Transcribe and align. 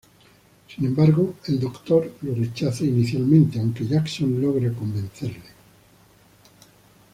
Sin 0.67 0.83
embargo, 0.87 1.35
el 1.45 1.59
Doctor 1.59 2.11
lo 2.23 2.33
rechaza 2.33 2.83
inicialmente, 2.83 3.59
aunque 3.59 3.85
Jackson 3.85 4.41
logra 4.41 4.73
convencerle. 4.73 5.43